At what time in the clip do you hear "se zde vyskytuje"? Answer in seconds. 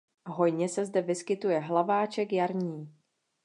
0.69-1.59